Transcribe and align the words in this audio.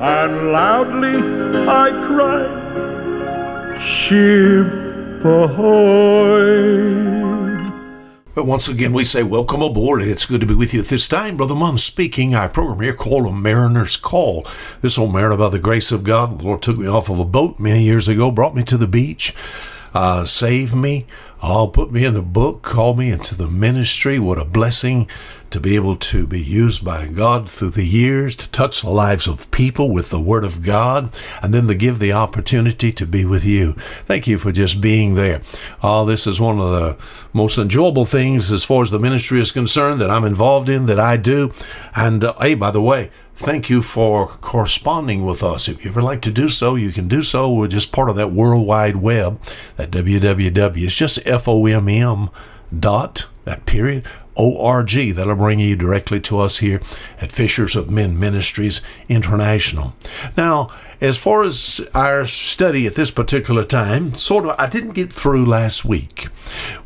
And 0.00 0.52
loudly 0.52 1.18
I 1.68 1.90
Ship 3.82 4.66
ahoy! 5.24 6.82
But 8.34 8.46
once 8.46 8.66
again, 8.66 8.92
we 8.92 9.04
say 9.04 9.22
welcome 9.22 9.62
aboard. 9.62 10.02
It's 10.02 10.26
good 10.26 10.40
to 10.40 10.46
be 10.46 10.54
with 10.54 10.72
you 10.72 10.80
at 10.80 10.88
this 10.88 11.06
time. 11.06 11.36
Brother 11.36 11.54
Munn 11.54 11.78
speaking. 11.78 12.34
Our 12.34 12.48
program 12.48 12.80
here 12.80 12.94
called 12.94 13.26
A 13.26 13.32
Mariner's 13.32 13.96
Call. 13.96 14.46
This 14.80 14.96
old 14.98 15.12
mariner, 15.12 15.36
by 15.36 15.50
the 15.50 15.58
grace 15.58 15.92
of 15.92 16.02
God, 16.02 16.38
the 16.38 16.44
Lord 16.44 16.62
took 16.62 16.78
me 16.78 16.86
off 16.86 17.10
of 17.10 17.18
a 17.18 17.24
boat 17.24 17.58
many 17.58 17.82
years 17.82 18.08
ago, 18.08 18.30
brought 18.30 18.54
me 18.54 18.64
to 18.64 18.76
the 18.76 18.86
beach, 18.86 19.34
uh, 19.94 20.24
saved 20.24 20.74
me, 20.74 21.06
oh, 21.42 21.66
put 21.66 21.90
me 21.90 22.04
in 22.04 22.14
the 22.14 22.22
book, 22.22 22.62
call 22.62 22.94
me 22.94 23.10
into 23.10 23.34
the 23.34 23.50
ministry. 23.50 24.18
What 24.18 24.38
a 24.38 24.44
blessing 24.44 25.08
to 25.50 25.60
be 25.60 25.74
able 25.74 25.96
to 25.96 26.26
be 26.26 26.40
used 26.40 26.82
by 26.82 27.06
God 27.06 27.50
through 27.50 27.70
the 27.70 27.84
years 27.84 28.34
to 28.36 28.48
touch 28.50 28.80
the 28.80 28.88
lives 28.88 29.26
of 29.26 29.50
people 29.50 29.92
with 29.92 30.08
the 30.08 30.20
Word 30.20 30.44
of 30.44 30.62
God, 30.62 31.14
and 31.42 31.52
then 31.52 31.66
to 31.66 31.74
give 31.74 31.98
the 31.98 32.12
opportunity 32.12 32.90
to 32.92 33.06
be 33.06 33.24
with 33.26 33.44
you. 33.44 33.72
Thank 34.06 34.26
you 34.26 34.38
for 34.38 34.50
just 34.50 34.80
being 34.80 35.14
there. 35.14 35.42
Oh, 35.82 36.06
this 36.06 36.26
is 36.26 36.40
one 36.40 36.58
of 36.58 36.70
the 36.70 37.04
most 37.34 37.58
enjoyable 37.58 38.06
things 38.06 38.50
as 38.50 38.64
far 38.64 38.82
as 38.82 38.90
the 38.90 38.98
ministry 38.98 39.40
is 39.40 39.52
concerned 39.52 40.00
that 40.00 40.10
I'm 40.10 40.24
involved 40.24 40.68
in, 40.68 40.86
that 40.86 41.00
I 41.00 41.18
do. 41.18 41.52
And 41.94 42.24
uh, 42.24 42.34
hey, 42.40 42.54
by 42.54 42.70
the 42.70 42.80
way, 42.80 43.10
Thank 43.34 43.68
you 43.68 43.82
for 43.82 44.28
corresponding 44.28 45.24
with 45.24 45.42
us. 45.42 45.68
If 45.68 45.84
you 45.84 45.90
ever 45.90 46.02
like 46.02 46.20
to 46.22 46.30
do 46.30 46.48
so, 46.48 46.76
you 46.76 46.92
can 46.92 47.08
do 47.08 47.22
so. 47.22 47.52
We're 47.52 47.66
just 47.66 47.90
part 47.90 48.08
of 48.08 48.16
that 48.16 48.30
World 48.30 48.66
Wide 48.66 48.96
Web, 48.96 49.40
that 49.76 49.90
www. 49.90 50.84
It's 50.84 50.94
just 50.94 51.18
F 51.26 51.48
O 51.48 51.66
M 51.66 51.88
M 51.88 52.30
dot, 52.78 53.26
that 53.44 53.66
period, 53.66 54.04
O-R-G. 54.36 55.12
That'll 55.12 55.36
bring 55.36 55.60
you 55.60 55.76
directly 55.76 56.20
to 56.20 56.38
us 56.38 56.58
here 56.58 56.80
at 57.20 57.32
Fishers 57.32 57.76
of 57.76 57.90
Men 57.90 58.18
Ministries 58.18 58.80
International. 59.08 59.94
Now, 60.36 60.68
as 61.02 61.18
far 61.18 61.42
as 61.42 61.80
our 61.94 62.26
study 62.26 62.86
at 62.86 62.94
this 62.94 63.10
particular 63.10 63.64
time, 63.64 64.14
sort 64.14 64.46
of, 64.46 64.54
I 64.56 64.68
didn't 64.68 64.92
get 64.92 65.12
through 65.12 65.44
last 65.44 65.84
week. 65.84 66.28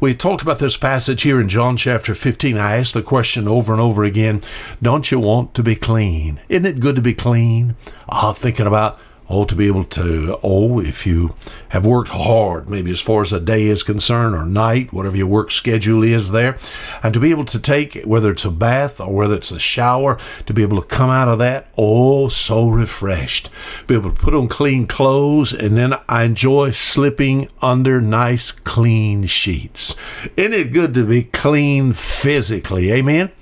We 0.01 0.15
talked 0.15 0.41
about 0.41 0.59
this 0.59 0.79
passage 0.79 1.23
here 1.23 1.39
in 1.39 1.51
John 1.51 1.77
chapter 1.77 2.15
15. 2.15 2.57
I 2.57 2.79
asked 2.79 2.95
the 2.95 3.03
question 3.03 3.47
over 3.47 3.73
and 3.73 3.81
over 3.81 4.05
again 4.05 4.41
Don't 4.81 5.11
you 5.11 5.21
want 5.21 5.53
to 5.55 5.63
be 5.63 5.77
clean? 5.77 6.41
Isn't 6.49 6.65
it 6.65 6.81
good 6.81 6.97
to 6.97 7.03
be 7.03 7.13
clean? 7.13 7.77
Ah, 8.09 8.33
thinking 8.33 8.67
about 8.67 8.99
Oh, 9.29 9.45
to 9.45 9.57
be 9.57 9.67
able 9.67 9.85
to, 9.85 10.39
oh, 10.43 10.81
if 10.81 11.05
you 11.05 11.35
have 11.71 11.85
worked 11.85 12.11
hard, 12.11 12.71
maybe 12.71 12.93
as 12.93 13.01
far 13.01 13.23
as 13.23 13.33
a 13.33 13.41
day 13.41 13.65
is 13.65 13.83
concerned 13.83 14.37
or 14.37 14.47
night, 14.47 14.93
whatever 14.93 15.17
your 15.17 15.27
work 15.27 15.51
schedule 15.51 16.05
is 16.05 16.31
there, 16.31 16.57
and 17.03 17.13
to 17.13 17.19
be 17.19 17.31
able 17.31 17.45
to 17.47 17.59
take, 17.59 18.03
whether 18.05 18.31
it's 18.31 18.45
a 18.45 18.51
bath 18.51 19.01
or 19.01 19.13
whether 19.13 19.35
it's 19.35 19.51
a 19.51 19.59
shower, 19.59 20.17
to 20.47 20.55
be 20.55 20.63
able 20.63 20.81
to 20.81 20.87
come 20.87 21.11
out 21.11 21.29
of 21.29 21.39
that, 21.41 21.67
oh, 21.77 22.29
so 22.29 22.69
refreshed. 22.69 23.51
Be 23.89 23.97
able 23.97 24.13
to 24.13 24.21
put 24.21 24.35
on 24.35 24.47
clean 24.47 24.87
clothes, 24.87 25.53
and 25.53 25.77
then 25.77 25.95
I 26.09 26.23
enjoy 26.23 26.71
slipping 26.71 27.49
under 27.61 28.01
nice, 28.01 28.53
clean 28.53 29.27
sheets. 29.27 29.97
Isn't 30.37 30.55
it 30.55 30.73
good 30.73 30.95
to 30.95 31.05
be 31.05 31.25
clean 31.25 31.93
physically? 31.95 32.93
Amen? 32.93 33.33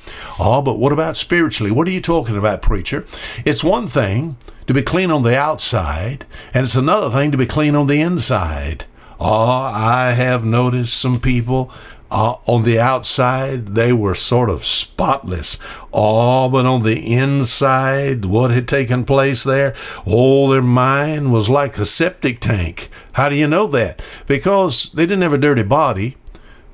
Oh, 0.40 0.62
but 0.62 0.78
what 0.78 0.92
about 0.92 1.16
spiritually? 1.16 1.70
What 1.70 1.86
are 1.86 1.92
you 1.92 2.00
talking 2.00 2.38
about, 2.38 2.62
preacher? 2.62 3.04
It's 3.44 3.62
one 3.62 3.86
thing 3.86 4.36
to 4.66 4.74
be 4.74 4.82
clean 4.82 5.10
on 5.10 5.22
the 5.22 5.36
outside, 5.36 6.26
and 6.52 6.64
it's 6.64 6.74
another 6.74 7.10
thing 7.10 7.30
to 7.30 7.38
be 7.38 7.46
clean 7.46 7.74
on 7.74 7.86
the 7.86 8.00
inside. 8.00 8.84
Oh, 9.20 9.50
I 9.50 10.12
have 10.12 10.44
noticed 10.44 10.96
some 10.96 11.20
people 11.20 11.72
uh, 12.14 12.36
on 12.46 12.62
the 12.62 12.78
outside, 12.78 13.74
they 13.74 13.92
were 13.92 14.14
sort 14.14 14.48
of 14.48 14.64
spotless. 14.64 15.58
Oh, 15.92 16.48
but 16.48 16.64
on 16.64 16.84
the 16.84 17.12
inside, 17.12 18.24
what 18.24 18.52
had 18.52 18.68
taken 18.68 19.04
place 19.04 19.42
there? 19.42 19.74
Oh, 20.06 20.48
their 20.48 20.62
mind 20.62 21.32
was 21.32 21.48
like 21.48 21.76
a 21.76 21.84
septic 21.84 22.38
tank. 22.38 22.88
How 23.14 23.28
do 23.28 23.34
you 23.34 23.48
know 23.48 23.66
that? 23.66 24.00
Because 24.28 24.92
they 24.92 25.06
didn't 25.06 25.22
have 25.22 25.32
a 25.32 25.38
dirty 25.38 25.64
body, 25.64 26.16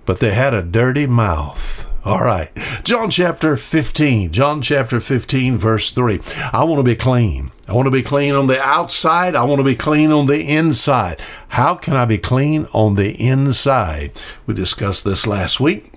but 0.05 0.19
they 0.19 0.35
had 0.35 0.53
a 0.53 0.63
dirty 0.63 1.07
mouth. 1.07 1.87
All 2.03 2.25
right. 2.25 2.51
John 2.83 3.11
chapter 3.11 3.59
15. 3.59 4.33
John 4.33 4.63
chapter 4.63 5.01
15, 5.01 5.59
verse 5.59 5.91
3. 5.91 6.21
I 6.51 6.65
want 6.65 6.79
to 6.79 6.83
be 6.83 6.97
clean. 6.97 7.53
I 7.69 7.75
want 7.75 7.87
to 7.87 7.91
be 7.91 8.03
clean 8.03 8.35
on 8.35 8.47
the 8.47 8.61
outside. 8.61 9.35
I 9.35 9.45
want 9.45 9.59
to 9.59 9.65
be 9.65 9.75
clean 9.75 10.11
on 10.11 10.25
the 10.25 10.41
inside. 10.41 11.21
How 11.49 11.75
can 11.75 11.95
I 11.95 12.07
be 12.07 12.17
clean 12.17 12.67
on 12.73 12.95
the 12.95 13.13
inside? 13.13 14.13
We 14.47 14.55
discussed 14.55 15.05
this 15.05 15.27
last 15.27 15.61
week. 15.61 15.93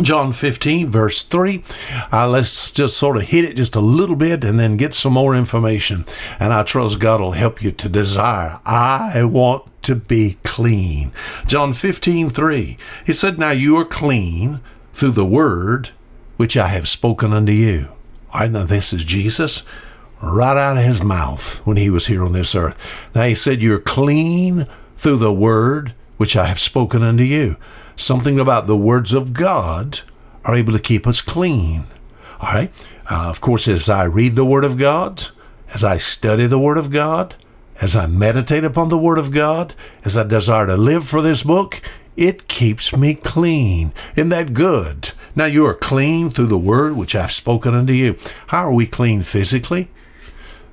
John 0.00 0.32
15, 0.32 0.86
verse 0.86 1.24
3. 1.24 1.64
Uh, 2.12 2.28
let's 2.28 2.70
just 2.70 2.96
sort 2.96 3.16
of 3.16 3.24
hit 3.24 3.44
it 3.44 3.56
just 3.56 3.74
a 3.74 3.80
little 3.80 4.16
bit 4.16 4.44
and 4.44 4.58
then 4.58 4.76
get 4.76 4.94
some 4.94 5.14
more 5.14 5.34
information. 5.34 6.04
And 6.38 6.52
I 6.52 6.62
trust 6.62 7.00
God 7.00 7.20
will 7.20 7.32
help 7.32 7.60
you 7.60 7.72
to 7.72 7.88
desire. 7.88 8.60
I 8.64 9.24
want 9.24 9.64
to 9.82 9.96
be 9.96 10.36
clean. 10.44 11.12
John 11.46 11.72
15, 11.72 12.30
3. 12.30 12.76
He 13.04 13.12
said, 13.12 13.38
Now 13.38 13.50
you 13.50 13.76
are 13.76 13.84
clean 13.84 14.60
through 14.94 15.10
the 15.10 15.26
word 15.26 15.90
which 16.36 16.56
I 16.56 16.68
have 16.68 16.88
spoken 16.88 17.32
unto 17.32 17.52
you. 17.52 17.88
All 18.32 18.40
right, 18.40 18.50
now 18.50 18.64
this 18.64 18.92
is 18.92 19.04
Jesus 19.04 19.64
right 20.22 20.56
out 20.56 20.78
of 20.78 20.84
his 20.84 21.02
mouth 21.02 21.58
when 21.66 21.76
he 21.76 21.90
was 21.90 22.06
here 22.06 22.24
on 22.24 22.32
this 22.32 22.54
earth. 22.54 22.76
Now 23.14 23.24
he 23.24 23.34
said, 23.34 23.62
You're 23.62 23.78
clean 23.78 24.66
through 24.96 25.18
the 25.18 25.32
word 25.32 25.94
which 26.16 26.36
I 26.36 26.46
have 26.46 26.58
spoken 26.58 27.02
unto 27.02 27.24
you. 27.24 27.56
Something 27.96 28.40
about 28.40 28.66
the 28.66 28.76
words 28.76 29.12
of 29.12 29.32
God 29.32 30.00
are 30.44 30.56
able 30.56 30.72
to 30.72 30.78
keep 30.78 31.06
us 31.06 31.20
clean. 31.20 31.84
All 32.40 32.52
right. 32.52 32.70
Uh, 33.10 33.28
of 33.28 33.40
course, 33.40 33.68
as 33.68 33.90
I 33.90 34.04
read 34.04 34.34
the 34.34 34.44
Word 34.44 34.64
of 34.64 34.78
God, 34.78 35.28
as 35.72 35.84
I 35.84 35.98
study 35.98 36.46
the 36.46 36.58
Word 36.58 36.78
of 36.78 36.90
God, 36.90 37.36
as 37.80 37.94
I 37.94 38.06
meditate 38.06 38.64
upon 38.64 38.88
the 38.88 38.98
Word 38.98 39.18
of 39.18 39.30
God, 39.30 39.74
as 40.04 40.16
I 40.16 40.24
desire 40.24 40.66
to 40.66 40.76
live 40.76 41.04
for 41.04 41.20
this 41.20 41.42
book, 41.42 41.82
it 42.16 42.48
keeps 42.48 42.96
me 42.96 43.14
clean. 43.14 43.92
Isn't 44.16 44.28
that 44.30 44.52
good? 44.52 45.12
Now 45.36 45.46
you 45.46 45.66
are 45.66 45.74
clean 45.74 46.30
through 46.30 46.46
the 46.46 46.58
word 46.58 46.96
which 46.96 47.14
I've 47.14 47.32
spoken 47.32 47.74
unto 47.74 47.92
you. 47.92 48.16
How 48.48 48.68
are 48.68 48.72
we 48.72 48.86
clean 48.86 49.22
physically? 49.22 49.90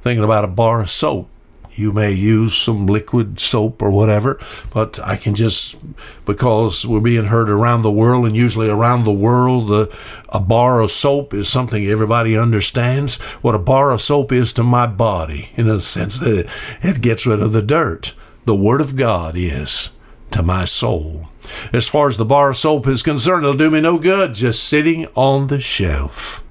Thinking 0.01 0.23
about 0.23 0.43
a 0.43 0.47
bar 0.47 0.81
of 0.81 0.89
soap. 0.89 1.29
You 1.73 1.93
may 1.93 2.11
use 2.11 2.55
some 2.55 2.85
liquid 2.85 3.39
soap 3.39 3.81
or 3.81 3.91
whatever, 3.91 4.39
but 4.73 4.99
I 4.99 5.15
can 5.15 5.35
just, 5.35 5.77
because 6.25 6.85
we're 6.85 6.99
being 6.99 7.25
heard 7.25 7.49
around 7.49 7.81
the 7.81 7.91
world, 7.91 8.25
and 8.25 8.35
usually 8.35 8.69
around 8.69 9.05
the 9.05 9.13
world, 9.13 9.69
the, 9.69 9.97
a 10.29 10.41
bar 10.41 10.81
of 10.81 10.91
soap 10.91 11.33
is 11.33 11.47
something 11.47 11.85
everybody 11.85 12.37
understands. 12.37 13.19
What 13.41 13.55
a 13.55 13.59
bar 13.59 13.91
of 13.91 14.01
soap 14.01 14.33
is 14.33 14.51
to 14.53 14.63
my 14.63 14.85
body, 14.85 15.51
in 15.55 15.69
a 15.69 15.79
sense 15.79 16.19
that 16.19 16.39
it, 16.39 16.49
it 16.81 17.01
gets 17.01 17.25
rid 17.25 17.41
of 17.41 17.53
the 17.53 17.61
dirt. 17.61 18.15
The 18.43 18.55
Word 18.55 18.81
of 18.81 18.97
God 18.97 19.35
is 19.37 19.91
to 20.31 20.43
my 20.43 20.65
soul. 20.65 21.29
As 21.73 21.87
far 21.87 22.09
as 22.09 22.17
the 22.17 22.25
bar 22.25 22.51
of 22.51 22.57
soap 22.57 22.87
is 22.87 23.03
concerned, 23.03 23.43
it'll 23.43 23.55
do 23.55 23.71
me 23.71 23.81
no 23.81 23.97
good 23.97 24.33
just 24.33 24.63
sitting 24.63 25.07
on 25.15 25.47
the 25.47 25.59
shelf, 25.59 26.43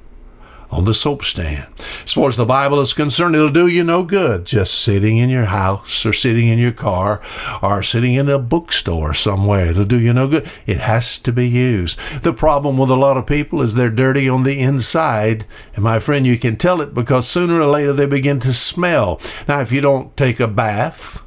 on 0.70 0.84
the 0.84 0.94
soap 0.94 1.24
stand. 1.24 1.66
As 2.04 2.12
far 2.12 2.28
as 2.28 2.36
the 2.36 2.44
Bible 2.44 2.80
is 2.80 2.92
concerned, 2.92 3.34
it'll 3.34 3.50
do 3.50 3.66
you 3.66 3.84
no 3.84 4.02
good 4.02 4.44
just 4.44 4.74
sitting 4.74 5.18
in 5.18 5.30
your 5.30 5.46
house 5.46 6.04
or 6.04 6.12
sitting 6.12 6.48
in 6.48 6.58
your 6.58 6.72
car 6.72 7.22
or 7.62 7.82
sitting 7.82 8.14
in 8.14 8.28
a 8.28 8.38
bookstore 8.38 9.14
somewhere. 9.14 9.66
It'll 9.66 9.84
do 9.84 10.00
you 10.00 10.12
no 10.12 10.28
good. 10.28 10.50
It 10.66 10.78
has 10.78 11.18
to 11.18 11.32
be 11.32 11.48
used. 11.48 11.98
The 12.22 12.32
problem 12.32 12.76
with 12.76 12.90
a 12.90 12.96
lot 12.96 13.16
of 13.16 13.26
people 13.26 13.62
is 13.62 13.74
they're 13.74 13.90
dirty 13.90 14.28
on 14.28 14.42
the 14.42 14.60
inside. 14.60 15.46
And 15.74 15.84
my 15.84 15.98
friend, 15.98 16.26
you 16.26 16.38
can 16.38 16.56
tell 16.56 16.80
it 16.80 16.94
because 16.94 17.28
sooner 17.28 17.60
or 17.60 17.66
later 17.66 17.92
they 17.92 18.06
begin 18.06 18.40
to 18.40 18.52
smell. 18.52 19.20
Now, 19.48 19.60
if 19.60 19.72
you 19.72 19.80
don't 19.80 20.16
take 20.16 20.40
a 20.40 20.48
bath, 20.48 21.22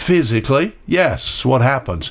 physically, 0.00 0.76
yes, 0.86 1.44
what 1.44 1.62
happens? 1.62 2.10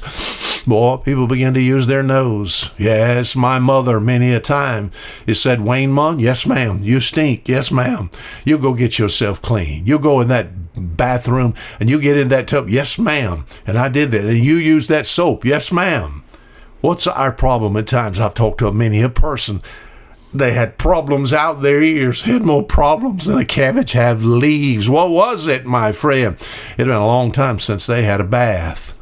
boy, 0.70 0.98
people 0.98 1.28
begin 1.28 1.54
to 1.56 1.62
use 1.62 1.88
their 1.88 2.04
nose. 2.04 2.72
Yes, 2.78 3.36
my 3.36 3.60
mother, 3.60 4.00
many 4.00 4.32
a 4.32 4.40
time, 4.40 4.92
has 5.28 5.42
said, 5.42 5.62
Wayne 5.62 5.92
Munn, 5.92 6.20
yes, 6.20 6.46
ma'am. 6.46 6.80
You 6.84 7.00
stink, 7.00 7.50
yes, 7.50 7.72
ma'am. 7.72 8.10
You 8.46 8.58
go 8.58 8.74
get 8.74 9.00
yourself 9.00 9.42
clean. 9.42 9.86
You 9.86 10.00
go 10.00 10.22
in 10.22 10.28
that 10.30 10.50
bathroom 10.76 11.56
and 11.80 11.90
you 11.90 12.00
get 12.00 12.18
in 12.18 12.30
that 12.30 12.48
tub, 12.48 12.70
yes, 12.70 12.98
ma'am. 12.98 13.46
And 13.66 13.78
I 13.78 13.90
did 13.90 14.12
that. 14.12 14.26
And 14.26 14.46
you 14.46 14.56
use 14.56 14.88
that 14.88 15.08
soap, 15.08 15.44
yes, 15.44 15.72
ma'am. 15.72 16.24
What's 16.82 17.08
our 17.08 17.34
problem 17.34 17.76
at 17.76 17.88
times? 17.88 18.20
I've 18.20 18.36
talked 18.36 18.60
to 18.60 18.72
many 18.72 19.02
a 19.02 19.10
person. 19.10 19.62
They 20.34 20.54
had 20.54 20.78
problems 20.78 21.34
out 21.34 21.62
their 21.62 21.82
ears, 21.82 22.24
had 22.24 22.44
more 22.44 22.64
problems 22.64 23.26
than 23.26 23.40
a 23.40 23.46
cabbage 23.46 23.94
have 23.94 24.24
leaves. 24.24 24.88
What 24.88 25.10
was 25.10 25.48
it, 25.48 25.66
my 25.66 25.92
friend? 25.92 26.36
It 26.36 26.78
had 26.78 26.86
been 26.86 26.90
a 26.90 27.08
long 27.08 27.32
time 27.32 27.60
since 27.60 27.88
they 27.88 28.04
had 28.04 28.22
a 28.22 28.26
bath. 28.26 29.00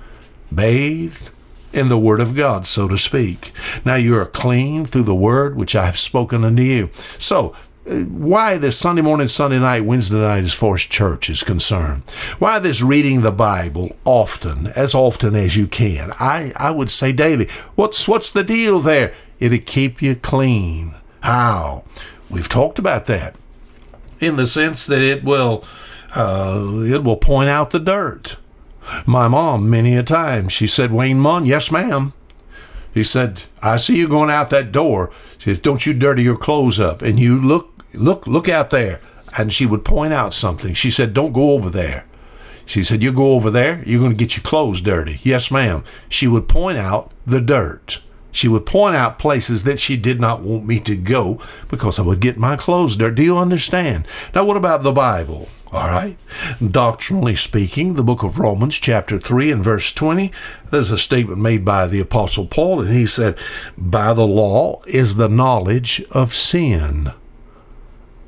Bathed 0.54 1.32
in 1.74 1.90
the 1.90 2.00
Word 2.00 2.22
of 2.22 2.36
God, 2.36 2.66
so 2.66 2.88
to 2.88 2.98
speak. 2.98 3.52
Now 3.84 3.96
you 3.96 4.16
are 4.16 4.26
clean 4.26 4.86
through 4.86 5.04
the 5.04 5.16
Word 5.16 5.58
which 5.58 5.76
I 5.76 5.86
have 5.86 5.98
spoken 5.98 6.46
unto 6.46 6.64
you. 6.64 6.90
So, 7.20 7.54
uh, 7.90 8.04
why 8.04 8.58
this 8.58 8.78
Sunday 8.78 9.02
morning, 9.02 9.28
Sunday 9.28 9.60
night, 9.60 9.84
Wednesday 9.84 10.20
night 10.20 10.46
as 10.46 10.54
far 10.54 10.76
as 10.76 10.82
church 10.82 11.30
is 11.30 11.44
concerned? 11.44 12.04
Why 12.40 12.60
this 12.60 12.82
reading 12.82 13.22
the 13.22 13.32
Bible 13.32 13.96
often, 14.06 14.68
as 14.68 14.96
often 14.96 15.36
as 15.36 15.58
you 15.58 15.68
can? 15.68 16.12
I, 16.20 16.54
I 16.56 16.72
would 16.72 16.90
say 16.90 17.12
daily. 17.12 17.50
What's 17.76 18.08
what's 18.08 18.32
the 18.32 18.44
deal 18.44 18.80
there? 18.80 19.14
It'll 19.40 19.60
keep 19.60 20.02
you 20.02 20.16
clean. 20.16 20.96
How? 21.28 21.84
We've 22.30 22.48
talked 22.48 22.80
about 22.80 23.04
that 23.08 23.36
in 24.22 24.38
the 24.38 24.48
sense 24.48 24.86
that 24.86 25.02
it 25.02 25.26
will 25.26 25.66
uh, 26.16 26.86
it 26.86 27.04
will 27.04 27.18
point 27.18 27.50
out 27.50 27.72
the 27.72 27.82
dirt. 27.82 28.38
My 29.06 29.28
mom, 29.28 29.70
many 29.70 29.98
a 29.98 30.04
time, 30.04 30.48
she 30.48 30.68
said, 30.68 30.94
Wayne 30.94 31.20
Munn, 31.20 31.46
yes, 31.46 31.70
ma'am. 31.70 32.14
He 32.94 33.04
said, 33.04 33.44
I 33.62 33.76
see 33.76 33.98
you 33.98 34.08
going 34.08 34.30
out 34.30 34.52
that 34.52 34.72
door. 34.72 35.12
She 35.38 35.50
says, 35.50 35.60
Don't 35.60 35.86
you 35.86 35.94
dirty 35.94 36.24
your 36.24 36.38
clothes 36.38 36.80
up. 36.80 37.02
And 37.02 37.20
you 37.20 37.42
look, 37.42 37.74
look, 37.94 38.26
look 38.26 38.48
out 38.48 38.70
there. 38.70 39.02
And 39.38 39.52
she 39.52 39.66
would 39.66 39.84
point 39.84 40.14
out 40.14 40.34
something. 40.34 40.74
She 40.74 40.90
said, 40.90 41.14
Don't 41.14 41.34
go 41.34 41.52
over 41.52 41.70
there. 41.70 42.06
She 42.66 42.86
said, 42.86 43.04
You 43.04 43.12
go 43.12 43.34
over 43.34 43.52
there, 43.52 43.84
you're 43.86 44.00
going 44.00 44.14
to 44.14 44.18
get 44.18 44.38
your 44.38 44.44
clothes 44.44 44.80
dirty. 44.80 45.20
Yes, 45.24 45.52
ma'am. 45.52 45.84
She 46.08 46.26
would 46.26 46.48
point 46.48 46.78
out 46.78 47.12
the 47.26 47.42
dirt. 47.42 48.00
She 48.38 48.48
would 48.48 48.68
point 48.68 48.96
out 48.96 49.18
places 49.18 49.64
that 49.64 49.80
she 49.80 49.98
did 49.98 50.22
not 50.22 50.44
want 50.44 50.64
me 50.64 50.80
to 50.82 50.96
go 50.96 51.42
because 51.70 51.98
I 51.98 52.04
would 52.04 52.20
get 52.20 52.38
my 52.38 52.56
clothes 52.56 52.96
dirty. 52.96 53.16
Do 53.16 53.24
you 53.24 53.36
understand? 53.36 54.06
Now, 54.36 54.46
what 54.46 54.56
about 54.56 54.84
the 54.84 54.92
Bible? 54.92 55.50
All 55.72 55.88
right. 55.88 56.16
Doctrinally 56.64 57.34
speaking, 57.34 57.96
the 57.96 58.04
book 58.04 58.22
of 58.22 58.38
Romans, 58.38 58.76
chapter 58.76 59.18
3 59.18 59.54
and 59.54 59.64
verse 59.64 59.92
20, 59.92 60.32
there's 60.70 60.92
a 60.92 61.00
statement 61.00 61.42
made 61.42 61.66
by 61.66 61.88
the 61.88 62.00
Apostle 62.00 62.46
Paul, 62.46 62.82
and 62.82 62.96
he 62.96 63.08
said, 63.08 63.40
By 63.76 64.14
the 64.14 64.28
law 64.28 64.84
is 64.86 65.16
the 65.16 65.30
knowledge 65.30 66.06
of 66.12 66.32
sin. 66.32 67.14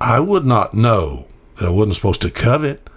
I 0.02 0.20
would 0.22 0.44
not 0.44 0.74
know 0.74 1.28
that 1.58 1.68
I 1.68 1.70
wasn't 1.70 1.94
supposed 1.94 2.24
to 2.24 2.32
covet 2.32 2.90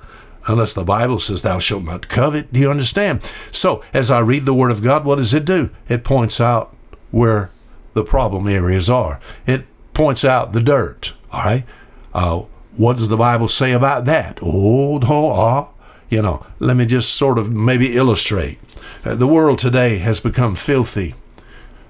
unless 0.47 0.73
the 0.73 0.83
Bible 0.83 1.19
says, 1.19 1.43
Thou 1.43 1.59
shalt 1.59 1.85
not 1.85 2.09
covet. 2.09 2.55
Do 2.55 2.59
you 2.59 2.71
understand? 2.71 3.31
So, 3.51 3.85
as 3.93 4.11
I 4.11 4.21
read 4.21 4.47
the 4.47 4.55
Word 4.55 4.71
of 4.71 4.83
God, 4.83 5.05
what 5.05 5.17
does 5.17 5.35
it 5.35 5.45
do? 5.45 5.69
It 5.91 6.05
points 6.05 6.41
out 6.41 6.75
where 7.13 7.51
the 7.95 8.03
problem 8.03 8.49
areas 8.49 8.91
are, 8.91 9.21
it 9.47 9.65
points 9.95 10.25
out 10.25 10.53
the 10.53 10.63
dirt. 10.63 11.15
All 11.31 11.45
right. 11.45 11.65
Uh, 12.13 12.43
what 12.77 12.97
does 12.97 13.09
the 13.09 13.17
Bible 13.17 13.49
say 13.49 13.73
about 13.73 14.07
that? 14.07 14.39
Oh, 14.43 14.99
no, 14.99 15.31
ah, 15.31 15.69
you 16.09 16.21
know, 16.21 16.45
let 16.59 16.77
me 16.77 16.87
just 16.87 17.13
sort 17.13 17.39
of 17.39 17.51
maybe 17.51 17.97
illustrate. 17.97 18.59
Uh, 19.05 19.15
the 19.15 19.27
world 19.27 19.59
today 19.59 19.99
has 19.99 20.21
become 20.21 20.55
filthy. 20.55 21.15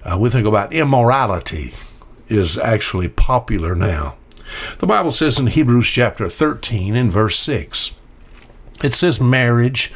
Uh, 0.04 0.19
we 0.20 0.28
think 0.28 0.46
about 0.46 0.72
immorality 0.72 1.72
is 2.28 2.58
actually 2.58 3.08
popular 3.08 3.74
now. 3.74 4.16
The 4.78 4.86
Bible 4.86 5.12
says 5.12 5.38
in 5.38 5.46
Hebrews 5.46 5.88
chapter 5.88 6.28
13 6.28 6.94
and 6.96 7.10
verse 7.10 7.38
6, 7.38 7.94
it 8.82 8.94
says, 8.94 9.20
Marriage 9.20 9.92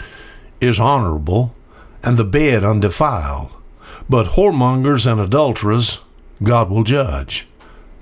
is 0.61 0.79
honorable 0.79 1.55
and 2.03 2.17
the 2.17 2.25
bed 2.25 2.63
undefiled, 2.63 3.51
but 4.09 4.29
whoremongers 4.29 5.11
and 5.11 5.21
adulterers 5.21 6.01
God 6.43 6.71
will 6.71 6.85
judge. 6.85 7.47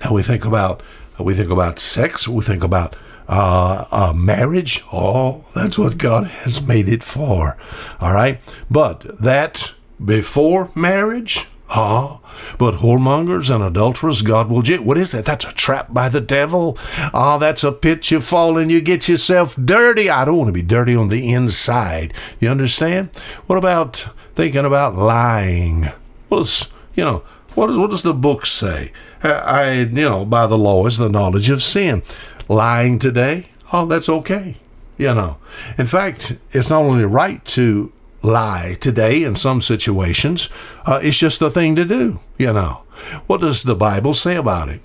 Now 0.02 0.12
we 0.12 0.22
think 0.22 0.44
about 0.44 0.82
we 1.18 1.34
think 1.34 1.50
about 1.50 1.78
sex. 1.78 2.26
We 2.26 2.42
think 2.42 2.64
about 2.64 2.96
uh, 3.28 3.84
uh, 3.90 4.12
marriage. 4.14 4.82
Oh, 4.92 5.44
that's 5.54 5.78
what 5.78 5.98
God 5.98 6.26
has 6.26 6.60
made 6.60 6.88
it 6.88 7.04
for. 7.04 7.56
All 8.00 8.12
right. 8.12 8.40
But 8.70 9.20
that 9.20 9.72
before 10.04 10.70
marriage, 10.74 11.46
ah, 11.70 12.20
but 12.58 12.76
whoremongers 12.76 13.54
and 13.54 13.62
adulterers, 13.62 14.22
God 14.22 14.50
will 14.50 14.62
judge. 14.62 14.80
What 14.80 14.98
is 14.98 15.12
that? 15.12 15.24
That's 15.24 15.44
a 15.44 15.52
trap 15.52 15.94
by 15.94 16.08
the 16.08 16.20
devil. 16.20 16.76
Ah, 17.14 17.38
that's 17.38 17.62
a 17.62 17.70
pit 17.70 18.10
you 18.10 18.20
fall 18.20 18.58
in. 18.58 18.68
You 18.68 18.80
get 18.80 19.08
yourself 19.08 19.54
dirty. 19.54 20.10
I 20.10 20.24
don't 20.24 20.36
want 20.36 20.48
to 20.48 20.52
be 20.52 20.62
dirty 20.62 20.96
on 20.96 21.08
the 21.08 21.32
inside. 21.32 22.12
You 22.40 22.48
understand? 22.48 23.10
What 23.46 23.56
about 23.56 24.08
thinking 24.34 24.64
about 24.64 24.94
lying? 24.94 25.84
What 26.28 26.42
is, 26.42 26.68
you 26.94 27.04
know, 27.04 27.24
what, 27.54 27.70
is, 27.70 27.76
what 27.76 27.90
does 27.90 28.02
the 28.02 28.14
book 28.14 28.46
say? 28.46 28.92
I, 29.22 29.72
you 29.72 30.08
know, 30.08 30.24
by 30.24 30.46
the 30.46 30.58
law 30.58 30.86
is 30.86 30.98
the 30.98 31.08
knowledge 31.08 31.50
of 31.50 31.62
sin. 31.62 32.02
Lying 32.48 32.98
today, 32.98 33.48
oh, 33.72 33.86
that's 33.86 34.08
okay. 34.08 34.56
You 34.98 35.14
know, 35.14 35.38
in 35.78 35.86
fact, 35.86 36.38
it's 36.52 36.70
not 36.70 36.82
only 36.82 37.04
right 37.04 37.44
to 37.46 37.92
lie 38.22 38.76
today 38.80 39.22
in 39.24 39.34
some 39.34 39.60
situations, 39.60 40.50
uh, 40.86 41.00
it's 41.02 41.18
just 41.18 41.40
the 41.40 41.50
thing 41.50 41.74
to 41.76 41.84
do. 41.84 42.20
You 42.38 42.52
know, 42.52 42.82
what 43.26 43.40
does 43.40 43.62
the 43.62 43.74
Bible 43.74 44.14
say 44.14 44.36
about 44.36 44.68
it? 44.68 44.82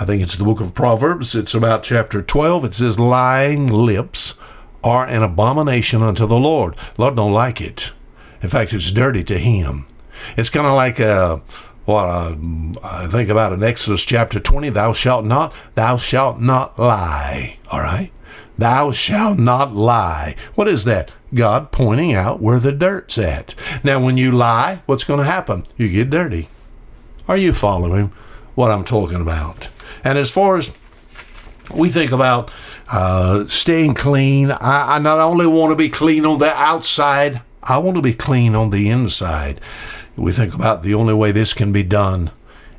I 0.00 0.04
think 0.04 0.22
it's 0.22 0.36
the 0.36 0.44
book 0.44 0.60
of 0.60 0.74
Proverbs. 0.74 1.34
It's 1.34 1.54
about 1.54 1.82
chapter 1.82 2.22
12. 2.22 2.66
It 2.66 2.74
says, 2.74 2.98
Lying 2.98 3.68
lips 3.68 4.34
are 4.84 5.06
an 5.06 5.22
abomination 5.22 6.02
unto 6.02 6.26
the 6.26 6.38
Lord. 6.38 6.76
Lord 6.96 7.16
don't 7.16 7.32
like 7.32 7.60
it. 7.60 7.92
In 8.42 8.48
fact, 8.48 8.72
it's 8.72 8.90
dirty 8.90 9.24
to 9.24 9.38
him. 9.38 9.86
It's 10.36 10.50
kind 10.50 10.66
of 10.66 10.74
like 10.74 10.98
a 10.98 11.40
what 11.88 12.04
uh, 12.04 12.36
I 12.84 13.06
think 13.06 13.30
about 13.30 13.54
in 13.54 13.64
Exodus 13.64 14.04
chapter 14.04 14.38
20, 14.38 14.68
thou 14.68 14.92
shalt 14.92 15.24
not, 15.24 15.54
thou 15.74 15.96
shalt 15.96 16.38
not 16.38 16.78
lie. 16.78 17.56
All 17.70 17.80
right? 17.80 18.10
Thou 18.58 18.92
shalt 18.92 19.38
not 19.38 19.74
lie. 19.74 20.36
What 20.54 20.68
is 20.68 20.84
that? 20.84 21.10
God 21.32 21.72
pointing 21.72 22.12
out 22.12 22.42
where 22.42 22.58
the 22.58 22.72
dirt's 22.72 23.16
at. 23.16 23.54
Now, 23.82 24.00
when 24.00 24.18
you 24.18 24.32
lie, 24.32 24.82
what's 24.84 25.04
going 25.04 25.20
to 25.20 25.24
happen? 25.24 25.64
You 25.78 25.88
get 25.88 26.10
dirty. 26.10 26.48
Are 27.26 27.38
you 27.38 27.54
following 27.54 28.12
what 28.54 28.70
I'm 28.70 28.84
talking 28.84 29.22
about? 29.22 29.70
And 30.04 30.18
as 30.18 30.30
far 30.30 30.58
as 30.58 30.76
we 31.74 31.88
think 31.88 32.12
about 32.12 32.50
uh, 32.92 33.46
staying 33.46 33.94
clean, 33.94 34.50
I, 34.50 34.96
I 34.96 34.98
not 34.98 35.20
only 35.20 35.46
want 35.46 35.70
to 35.70 35.76
be 35.76 35.88
clean 35.88 36.26
on 36.26 36.38
the 36.38 36.52
outside, 36.52 37.40
I 37.62 37.78
want 37.78 37.96
to 37.96 38.02
be 38.02 38.14
clean 38.14 38.54
on 38.54 38.70
the 38.70 38.88
inside. 38.88 39.60
We 40.16 40.32
think 40.32 40.54
about 40.54 40.82
the 40.82 40.94
only 40.94 41.14
way 41.14 41.32
this 41.32 41.54
can 41.54 41.72
be 41.72 41.82
done 41.82 42.30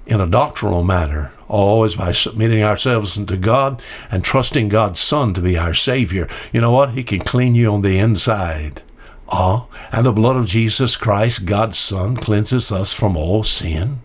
in 0.06 0.20
a 0.20 0.30
doctrinal 0.30 0.84
manner, 0.84 1.32
always 1.48 1.96
by 1.96 2.12
submitting 2.12 2.64
ourselves 2.64 3.18
unto 3.18 3.38
God 3.38 3.82
and 4.12 4.24
trusting 4.24 4.70
God's 4.70 5.00
Son 5.00 5.34
to 5.36 5.42
be 5.42 5.58
our 5.58 5.74
Savior. 5.74 6.28
You 6.52 6.62
know 6.62 6.72
what? 6.72 6.92
He 6.92 7.04
can 7.04 7.20
clean 7.20 7.56
you 7.56 7.72
on 7.72 7.82
the 7.82 8.00
inside. 8.00 8.82
Ah, 9.30 9.68
and 9.92 10.06
the 10.06 10.12
blood 10.12 10.36
of 10.36 10.48
Jesus 10.48 10.98
Christ, 10.98 11.46
God's 11.46 11.78
Son, 11.78 12.18
cleanses 12.18 12.72
us 12.72 12.94
from 12.94 13.16
all 13.16 13.44
sin. 13.44 14.00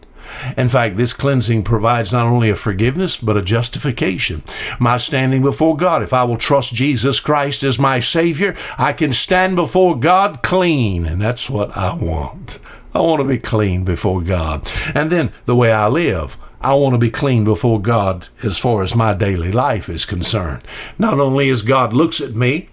In 0.56 0.68
fact, 0.68 0.96
this 0.96 1.12
cleansing 1.12 1.64
provides 1.64 2.12
not 2.12 2.26
only 2.26 2.50
a 2.50 2.56
forgiveness, 2.56 3.16
but 3.16 3.36
a 3.36 3.42
justification. 3.42 4.42
My 4.78 4.96
standing 4.96 5.42
before 5.42 5.76
God, 5.76 6.02
if 6.02 6.12
I 6.12 6.24
will 6.24 6.36
trust 6.36 6.74
Jesus 6.74 7.20
Christ 7.20 7.62
as 7.62 7.78
my 7.78 8.00
Savior, 8.00 8.56
I 8.78 8.92
can 8.92 9.12
stand 9.12 9.56
before 9.56 9.98
God 9.98 10.42
clean, 10.42 11.06
and 11.06 11.20
that's 11.20 11.48
what 11.48 11.76
I 11.76 11.94
want. 11.94 12.58
I 12.94 13.00
want 13.00 13.20
to 13.20 13.28
be 13.28 13.38
clean 13.38 13.84
before 13.84 14.22
God. 14.22 14.70
And 14.94 15.10
then 15.10 15.32
the 15.46 15.56
way 15.56 15.72
I 15.72 15.88
live, 15.88 16.38
I 16.60 16.74
want 16.74 16.94
to 16.94 16.98
be 16.98 17.10
clean 17.10 17.44
before 17.44 17.80
God 17.80 18.28
as 18.42 18.56
far 18.56 18.82
as 18.82 18.94
my 18.94 19.12
daily 19.12 19.52
life 19.52 19.88
is 19.88 20.06
concerned. 20.06 20.62
Not 20.98 21.20
only 21.20 21.50
as 21.50 21.62
God 21.62 21.92
looks 21.92 22.20
at 22.20 22.34
me 22.34 22.68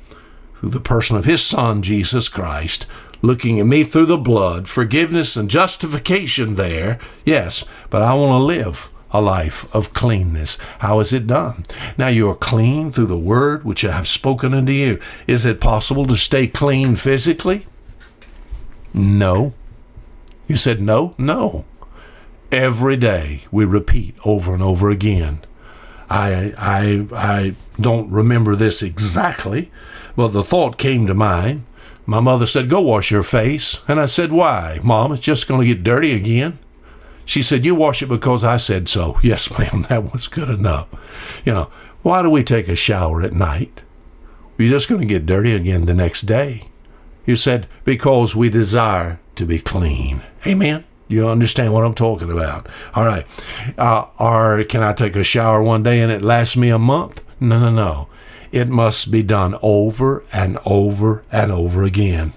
through 0.56 0.70
the 0.70 0.80
person 0.80 1.18
of 1.18 1.26
His 1.26 1.44
Son, 1.44 1.82
Jesus 1.82 2.30
Christ, 2.30 2.86
looking 3.22 3.60
at 3.60 3.66
me 3.66 3.84
through 3.84 4.08
the 4.08 4.18
blood, 4.18 4.68
forgiveness 4.68 5.36
and 5.36 5.50
justification 5.50 6.56
there, 6.56 7.00
yes, 7.26 7.66
but 7.90 8.02
I 8.02 8.14
want 8.14 8.32
to 8.32 8.46
live 8.46 8.90
a 9.12 9.22
life 9.22 9.74
of 9.76 9.94
cleanness. 9.94 10.58
How 10.80 11.00
is 11.00 11.14
it 11.14 11.28
done? 11.28 11.66
Now 11.98 12.08
you 12.08 12.30
are 12.30 12.36
clean 12.36 12.92
through 12.92 13.08
the 13.08 13.18
word 13.18 13.64
which 13.64 13.84
I 13.84 13.92
have 13.92 14.08
spoken 14.08 14.54
unto 14.54 14.72
you. 14.72 15.00
Is 15.28 15.46
it 15.46 15.60
possible 15.60 16.08
to 16.08 16.16
stay 16.16 16.48
clean 16.48 16.96
physically? 16.96 17.66
No. 18.94 19.54
You 20.48 20.56
said, 20.56 20.82
No, 20.82 21.14
no. 21.18 21.66
Every 22.52 22.98
day 22.98 23.44
we 23.52 23.64
repeat 23.66 24.16
over 24.26 24.54
and 24.54 24.64
over 24.64 24.90
again. 24.90 25.42
I, 26.10 26.54
I, 26.58 27.08
I 27.14 27.52
don't 27.80 28.12
remember 28.12 28.58
this 28.58 28.84
exactly, 28.84 29.72
but 30.18 30.30
the 30.30 30.44
thought 30.44 30.78
came 30.78 31.08
to 31.08 31.14
mind 31.14 31.64
My 32.06 32.20
mother 32.20 32.46
said, 32.46 32.70
Go 32.70 32.82
wash 32.82 33.12
your 33.12 33.24
face. 33.24 33.82
And 33.88 34.00
I 34.00 34.06
said, 34.06 34.32
Why? 34.32 34.80
Mom, 34.84 35.12
it's 35.12 35.22
just 35.22 35.48
going 35.48 35.62
to 35.62 35.74
get 35.74 35.84
dirty 35.84 36.14
again. 36.14 36.60
She 37.26 37.42
said, 37.42 37.66
You 37.66 37.76
wash 37.76 38.02
it 38.02 38.08
because 38.10 38.44
I 38.44 38.58
said 38.58 38.90
so. 38.90 39.20
Yes, 39.24 39.58
ma'am, 39.58 39.86
that 39.90 40.12
was 40.12 40.28
good 40.28 40.50
enough. 40.50 40.88
You 41.46 41.54
know, 41.54 41.72
why 42.02 42.22
do 42.22 42.30
we 42.30 42.44
take 42.44 42.68
a 42.68 42.76
shower 42.76 43.22
at 43.22 43.34
night? 43.34 43.84
You're 44.58 44.70
just 44.70 44.90
going 44.90 45.02
to 45.02 45.08
get 45.08 45.26
dirty 45.26 45.54
again 45.54 45.86
the 45.86 45.94
next 45.94 46.24
day. 46.24 46.70
You 47.26 47.36
said, 47.36 47.68
Because 47.84 48.36
we 48.36 48.50
desire 48.50 49.20
to 49.36 49.46
be 49.46 49.60
clean. 49.60 50.22
Amen. 50.46 50.84
You 51.08 51.28
understand 51.28 51.74
what 51.74 51.84
I'm 51.84 51.94
talking 51.94 52.32
about. 52.32 52.68
All 52.94 53.06
right. 53.06 53.26
Uh, 53.78 54.06
or 54.18 54.64
can 54.64 54.82
I 54.82 54.94
take 54.94 55.16
a 55.16 55.24
shower 55.26 55.62
one 55.62 55.84
day 55.84 56.00
and 56.00 56.12
it 56.12 56.22
lasts 56.22 56.56
me 56.56 56.70
a 56.70 56.80
month? 56.80 57.22
No, 57.40 57.60
no, 57.60 57.70
no. 57.70 58.08
It 58.52 58.68
must 58.68 59.12
be 59.12 59.24
done 59.24 59.56
over 59.62 60.24
and 60.34 60.58
over 60.66 61.24
and 61.32 61.52
over 61.52 61.84
again. 61.84 62.32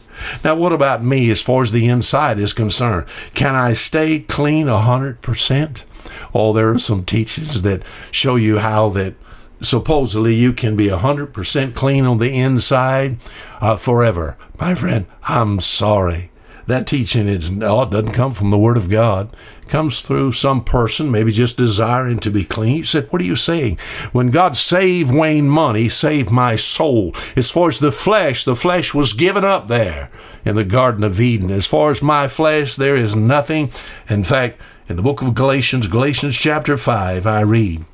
Now, 0.45 0.55
what 0.55 0.73
about 0.73 1.03
me 1.03 1.31
as 1.31 1.43
far 1.43 1.63
as 1.63 1.73
the 1.73 1.89
inside 1.89 2.39
is 2.39 2.53
concerned? 2.53 3.07
Can 3.35 3.55
I 3.55 3.73
stay 3.73 4.21
clean 4.21 4.67
100%? 4.67 5.85
Oh, 6.33 6.53
there 6.53 6.71
are 6.71 6.79
some 6.79 7.05
teachings 7.05 7.63
that 7.63 7.83
show 8.11 8.37
you 8.37 8.59
how 8.59 8.91
that 8.91 9.15
supposedly 9.63 10.35
you 10.35 10.53
can 10.53 10.77
be 10.77 10.89
100% 10.89 11.75
clean 11.75 12.07
on 12.07 12.19
the 12.19 12.31
inside 12.33 13.17
uh, 13.61 13.77
forever. 13.77 14.37
My 14.59 14.75
friend, 14.75 15.07
I'm 15.25 15.61
sorry 15.61 16.31
that 16.67 16.87
teaching 16.87 17.29
is 17.29 17.51
no, 17.51 17.83
it 17.83 17.91
doesn't 17.91 18.13
come 18.13 18.33
from 18.33 18.51
the 18.51 18.59
Word 18.59 18.77
of 18.77 18.91
God. 18.91 19.35
It 19.63 19.69
comes 19.69 20.01
through 20.01 20.33
some 20.33 20.65
person, 20.65 21.11
maybe 21.11 21.33
just 21.33 21.57
desiring 21.57 22.19
to 22.21 22.31
be 22.31 22.45
clean. 22.45 22.79
You 22.79 22.85
said, 22.85 23.11
What 23.11 23.21
are 23.21 23.27
you 23.27 23.37
saying? 23.37 23.79
When 24.13 24.31
God 24.31 24.57
saved 24.57 25.13
Wayne 25.13 25.49
Money, 25.49 25.89
saved 25.89 26.31
my 26.31 26.57
soul. 26.57 27.15
As 27.37 27.51
far 27.51 27.69
as 27.69 27.79
the 27.79 27.93
flesh, 27.93 28.45
the 28.45 28.57
flesh 28.57 28.95
was 28.95 29.13
given 29.13 29.45
up 29.45 29.69
there 29.69 30.11
in 30.45 30.57
the 30.57 30.65
Garden 30.65 31.05
of 31.05 31.21
Eden. 31.21 31.51
As 31.51 31.67
far 31.67 31.91
as 31.91 32.03
my 32.03 32.29
flesh, 32.29 32.77
there 32.77 32.97
is 32.97 33.15
nothing. 33.15 33.69
In 34.09 34.25
fact, 34.25 34.59
in 34.89 34.97
the 34.97 35.03
book 35.03 35.23
of 35.23 35.35
Galatians, 35.35 35.87
Galatians 35.87 36.37
chapter 36.37 36.77
5, 36.77 37.27
I 37.27 37.41
read, 37.41 37.85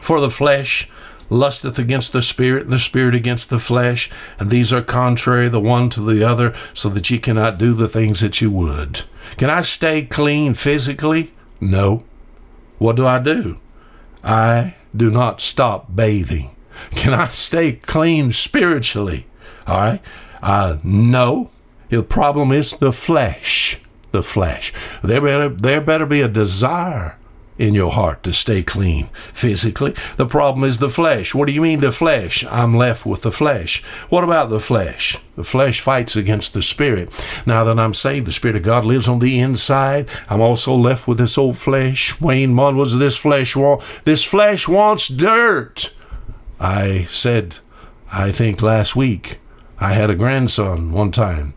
For 0.00 0.20
the 0.20 0.30
flesh 0.30 0.88
lusteth 1.28 1.78
against 1.78 2.12
the 2.12 2.22
spirit, 2.22 2.64
and 2.64 2.72
the 2.72 2.78
spirit 2.78 3.14
against 3.14 3.50
the 3.50 3.58
flesh, 3.58 4.10
and 4.38 4.50
these 4.50 4.72
are 4.72 4.82
contrary 4.82 5.48
the 5.48 5.60
one 5.60 5.90
to 5.90 6.00
the 6.00 6.26
other, 6.26 6.54
so 6.74 6.88
that 6.88 7.10
ye 7.10 7.18
cannot 7.18 7.58
do 7.58 7.72
the 7.72 7.88
things 7.88 8.20
that 8.20 8.40
you 8.40 8.50
would. 8.50 9.02
Can 9.36 9.50
I 9.50 9.62
stay 9.62 10.04
clean 10.04 10.54
physically? 10.54 11.32
No. 11.60 12.04
What 12.78 12.96
do 12.96 13.06
I 13.06 13.18
do? 13.18 13.58
I 14.22 14.76
do 14.94 15.10
not 15.10 15.40
stop 15.40 15.94
bathing. 15.94 16.54
Can 16.92 17.14
I 17.14 17.28
stay 17.28 17.72
clean 17.72 18.32
spiritually? 18.32 19.26
All 19.66 19.78
right. 19.78 20.00
Uh, 20.42 20.78
no. 20.82 21.50
The 21.88 22.02
problem 22.02 22.52
is 22.52 22.72
the 22.72 22.92
flesh. 22.92 23.80
The 24.12 24.22
flesh. 24.22 24.72
There 25.02 25.20
better, 25.20 25.48
there 25.48 25.80
better 25.80 26.06
be 26.06 26.20
a 26.20 26.28
desire 26.28 27.18
in 27.58 27.74
your 27.74 27.90
heart 27.90 28.22
to 28.22 28.32
stay 28.32 28.62
clean 28.62 29.06
physically. 29.32 29.94
The 30.16 30.26
problem 30.26 30.64
is 30.64 30.78
the 30.78 30.90
flesh. 30.90 31.34
What 31.34 31.48
do 31.48 31.54
you 31.54 31.62
mean 31.62 31.80
the 31.80 31.92
flesh? 31.92 32.44
I'm 32.50 32.76
left 32.76 33.06
with 33.06 33.22
the 33.22 33.32
flesh. 33.32 33.82
What 34.08 34.24
about 34.24 34.50
the 34.50 34.60
flesh? 34.60 35.18
The 35.36 35.44
flesh 35.44 35.80
fights 35.80 36.16
against 36.16 36.54
the 36.54 36.62
spirit. 36.62 37.10
Now 37.46 37.64
that 37.64 37.78
I'm 37.78 37.94
saved, 37.94 38.26
the 38.26 38.32
spirit 38.32 38.56
of 38.56 38.62
God 38.62 38.84
lives 38.84 39.08
on 39.08 39.18
the 39.18 39.38
inside. 39.40 40.08
I'm 40.28 40.40
also 40.40 40.74
left 40.74 41.08
with 41.08 41.18
this 41.18 41.38
old 41.38 41.56
flesh. 41.56 42.20
Wayne 42.20 42.54
Munn 42.54 42.76
was 42.76 42.98
this 42.98 43.16
flesh 43.16 43.56
want? 43.56 43.82
This 44.04 44.24
flesh 44.24 44.68
wants 44.68 45.08
dirt. 45.08 45.94
I 46.60 47.04
said, 47.04 47.58
I 48.10 48.32
think 48.32 48.62
last 48.62 48.96
week, 48.96 49.38
I 49.78 49.92
had 49.92 50.08
a 50.10 50.14
grandson 50.14 50.92
one 50.92 51.10
time. 51.10 51.54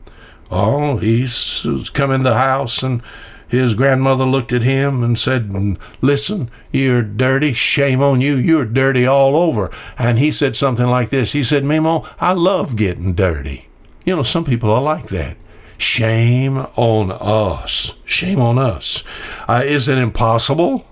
Oh, 0.52 0.98
he's 0.98 1.90
come 1.94 2.12
in 2.12 2.24
the 2.24 2.34
house 2.34 2.84
and 2.84 3.02
his 3.50 3.74
grandmother 3.74 4.26
looked 4.26 4.54
at 4.54 4.64
him 4.64 5.04
and 5.04 5.18
said, 5.18 5.78
Listen, 6.02 6.50
you're 6.72 7.02
dirty. 7.02 7.54
Shame 7.54 8.02
on 8.02 8.22
you. 8.22 8.38
You're 8.38 8.66
dirty 8.66 9.06
all 9.06 9.36
over. 9.36 9.72
And 9.98 10.20
he 10.20 10.32
said 10.32 10.56
something 10.56 10.88
like 10.88 11.10
this 11.10 11.34
He 11.34 11.44
said, 11.44 11.64
Mimo, 11.64 12.08
I 12.20 12.34
love 12.34 12.76
getting 12.76 13.14
dirty. 13.14 13.68
You 14.06 14.16
know, 14.16 14.24
some 14.24 14.46
people 14.46 14.72
are 14.72 14.82
like 14.82 15.08
that. 15.08 15.36
Shame 15.78 16.58
on 16.58 17.12
us. 17.12 17.94
Shame 18.06 18.40
on 18.40 18.58
us. 18.58 19.04
Uh, 19.48 19.64
is 19.66 19.88
it 19.88 19.98
impossible? 19.98 20.86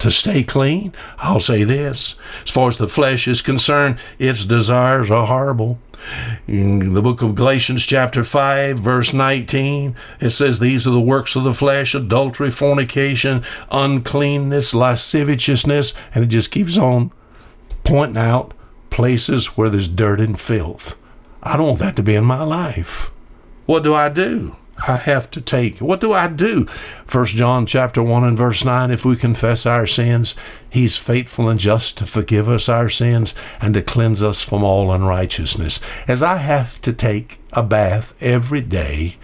to 0.00 0.10
stay 0.10 0.42
clean? 0.42 0.94
I'll 1.18 1.40
say 1.40 1.62
this. 1.62 2.16
As 2.42 2.50
far 2.50 2.68
as 2.68 2.78
the 2.78 2.88
flesh 2.88 3.28
is 3.28 3.42
concerned, 3.42 3.98
its 4.18 4.44
desires 4.44 5.10
are 5.10 5.26
horrible. 5.26 5.78
In 6.46 6.94
the 6.94 7.02
book 7.02 7.22
of 7.22 7.34
Galatians, 7.34 7.84
chapter 7.84 8.24
5, 8.24 8.78
verse 8.78 9.12
19, 9.12 9.94
it 10.20 10.30
says, 10.30 10.58
These 10.58 10.86
are 10.86 10.90
the 10.90 11.00
works 11.00 11.36
of 11.36 11.44
the 11.44 11.54
flesh 11.54 11.94
adultery, 11.94 12.50
fornication, 12.50 13.42
uncleanness, 13.70 14.74
lasciviousness, 14.74 15.94
and 16.14 16.24
it 16.24 16.28
just 16.28 16.50
keeps 16.50 16.76
on 16.76 17.12
pointing 17.84 18.22
out 18.22 18.54
places 18.90 19.56
where 19.56 19.68
there's 19.68 19.88
dirt 19.88 20.20
and 20.20 20.38
filth. 20.38 20.98
I 21.42 21.56
don't 21.56 21.66
want 21.66 21.78
that 21.80 21.96
to 21.96 22.02
be 22.02 22.14
in 22.14 22.24
my 22.24 22.42
life. 22.42 23.10
What 23.66 23.84
do 23.84 23.94
I 23.94 24.08
do? 24.08 24.56
I 24.86 24.96
have 24.96 25.30
to 25.32 25.40
take. 25.40 25.78
What 25.78 26.00
do 26.00 26.12
I 26.12 26.28
do? 26.28 26.64
First 27.04 27.36
John 27.36 27.66
chapter 27.66 28.02
1 28.02 28.24
and 28.24 28.36
verse 28.36 28.64
9, 28.64 28.90
if 28.90 29.04
we 29.04 29.16
confess 29.16 29.66
our 29.66 29.86
sins, 29.86 30.34
he's 30.68 30.96
faithful 30.96 31.48
and 31.48 31.60
just 31.60 31.98
to 31.98 32.06
forgive 32.06 32.48
us 32.48 32.68
our 32.68 32.88
sins 32.88 33.34
and 33.60 33.74
to 33.74 33.82
cleanse 33.82 34.22
us 34.22 34.42
from 34.42 34.62
all 34.62 34.92
unrighteousness. 34.92 35.80
As 36.08 36.22
I 36.22 36.36
have 36.36 36.80
to 36.82 36.92
take 36.92 37.38
a 37.52 37.62
bath 37.62 38.14
every 38.22 38.60
day 38.60 39.16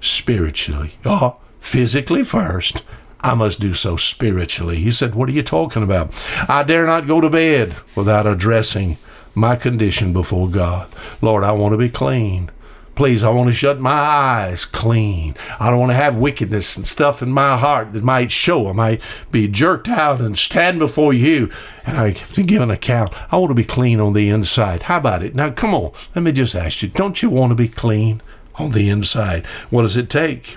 spiritually, 0.00 0.94
oh, 1.04 1.34
physically 1.60 2.22
first, 2.22 2.82
I 3.20 3.34
must 3.34 3.60
do 3.60 3.72
so 3.72 3.96
spiritually. 3.96 4.76
He 4.76 4.92
said, 4.92 5.14
What 5.14 5.30
are 5.30 5.32
you 5.32 5.42
talking 5.42 5.82
about? 5.82 6.12
I 6.48 6.62
dare 6.62 6.86
not 6.86 7.06
go 7.06 7.22
to 7.22 7.30
bed 7.30 7.74
without 7.96 8.26
addressing 8.26 8.96
my 9.34 9.56
condition 9.56 10.12
before 10.12 10.48
God. 10.48 10.92
Lord, 11.22 11.42
I 11.42 11.52
want 11.52 11.72
to 11.72 11.78
be 11.78 11.88
clean. 11.88 12.50
Please, 12.94 13.24
I 13.24 13.30
want 13.30 13.48
to 13.48 13.54
shut 13.54 13.80
my 13.80 13.90
eyes 13.90 14.64
clean. 14.64 15.34
I 15.58 15.68
don't 15.68 15.80
want 15.80 15.90
to 15.90 15.96
have 15.96 16.16
wickedness 16.16 16.76
and 16.76 16.86
stuff 16.86 17.22
in 17.22 17.32
my 17.32 17.56
heart 17.56 17.92
that 17.92 18.04
might 18.04 18.30
show. 18.30 18.68
I 18.68 18.72
might 18.72 19.00
be 19.32 19.48
jerked 19.48 19.88
out 19.88 20.20
and 20.20 20.38
stand 20.38 20.78
before 20.78 21.12
you 21.12 21.50
and 21.86 21.98
I 21.98 22.10
have 22.10 22.32
to 22.34 22.42
give 22.42 22.62
an 22.62 22.70
account. 22.70 23.12
I 23.32 23.36
want 23.36 23.50
to 23.50 23.54
be 23.54 23.64
clean 23.64 23.98
on 23.98 24.12
the 24.12 24.28
inside. 24.28 24.82
How 24.82 24.98
about 24.98 25.22
it? 25.22 25.34
Now, 25.34 25.50
come 25.50 25.74
on. 25.74 25.92
Let 26.14 26.22
me 26.22 26.32
just 26.32 26.54
ask 26.54 26.82
you 26.82 26.88
don't 26.88 27.22
you 27.22 27.30
want 27.30 27.50
to 27.50 27.56
be 27.56 27.68
clean 27.68 28.22
on 28.56 28.70
the 28.70 28.88
inside? 28.88 29.44
What 29.70 29.82
does 29.82 29.96
it 29.96 30.08
take? 30.08 30.56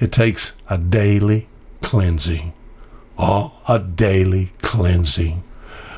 It 0.00 0.10
takes 0.10 0.56
a 0.68 0.78
daily 0.78 1.48
cleansing. 1.82 2.52
Oh, 3.18 3.52
a 3.68 3.78
daily 3.78 4.52
cleansing. 4.62 5.42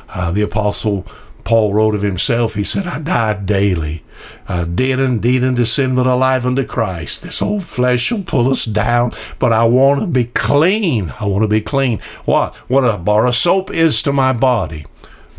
Uh, 0.09 0.31
the 0.31 0.41
Apostle 0.41 1.05
Paul 1.47 1.73
wrote 1.73 1.95
of 1.95 2.01
himself, 2.01 2.55
he 2.55 2.65
said, 2.65 2.85
I 2.85 2.99
die 2.99 3.33
daily. 3.35 4.03
Uh, 4.49 4.65
dead 4.65 4.99
indeed 4.99 5.45
unto 5.45 5.63
sin, 5.63 5.95
but 5.95 6.05
alive 6.05 6.45
unto 6.45 6.65
Christ. 6.65 7.21
This 7.21 7.41
old 7.41 7.63
flesh 7.63 8.11
will 8.11 8.23
pull 8.23 8.49
us 8.49 8.65
down, 8.65 9.13
but 9.39 9.53
I 9.53 9.63
want 9.63 10.01
to 10.01 10.07
be 10.07 10.25
clean. 10.25 11.13
I 11.21 11.25
want 11.25 11.43
to 11.43 11.47
be 11.47 11.61
clean. 11.61 11.99
What? 12.25 12.53
What 12.69 12.83
a 12.83 12.97
bar 12.97 13.25
of 13.25 13.37
soap 13.37 13.71
is 13.71 14.01
to 14.01 14.11
my 14.11 14.33
body, 14.33 14.87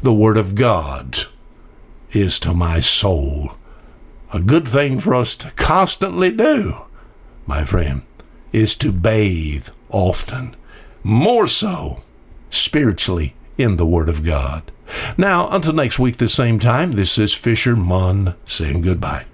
the 0.03 0.15
Word 0.15 0.39
of 0.39 0.55
God 0.55 1.19
is 2.13 2.41
to 2.41 2.55
my 2.55 2.81
soul. 2.81 3.53
A 4.33 4.41
good 4.41 4.67
thing 4.67 4.99
for 4.99 5.15
us 5.15 5.37
to 5.37 5.51
constantly 5.57 6.31
do, 6.31 6.87
my 7.47 7.65
friend, 7.65 8.01
is 8.51 8.75
to 8.77 8.93
bathe 8.93 9.69
often, 9.91 10.57
more 11.03 11.47
so 11.47 11.99
spiritually 12.49 13.35
in 13.59 13.77
the 13.77 13.87
Word 13.87 14.09
of 14.09 14.25
God. 14.25 14.63
Now, 15.19 15.49
until 15.51 15.75
next 15.75 15.99
week, 15.99 16.17
the 16.17 16.29
same 16.29 16.59
time, 16.59 16.93
this 16.93 17.19
is 17.19 17.35
Fisher 17.35 17.77
Munn 17.77 18.35
saying 18.47 18.81
goodbye. 18.81 19.27